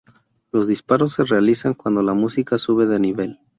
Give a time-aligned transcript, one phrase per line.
[0.51, 3.37] Los disparos se realizan cuando la música sube de nivel.